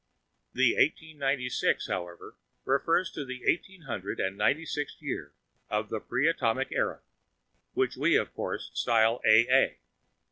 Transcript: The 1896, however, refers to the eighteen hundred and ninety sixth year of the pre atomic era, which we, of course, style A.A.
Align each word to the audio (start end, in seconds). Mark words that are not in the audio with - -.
The 0.53 0.71
1896, 0.77 1.85
however, 1.87 2.35
refers 2.65 3.11
to 3.11 3.23
the 3.23 3.43
eighteen 3.45 3.83
hundred 3.83 4.19
and 4.19 4.35
ninety 4.35 4.65
sixth 4.65 4.99
year 4.99 5.31
of 5.69 5.89
the 5.89 5.99
pre 5.99 6.27
atomic 6.27 6.71
era, 6.71 7.01
which 7.75 7.95
we, 7.97 8.15
of 8.15 8.33
course, 8.33 8.71
style 8.73 9.21
A.A. 9.23 9.77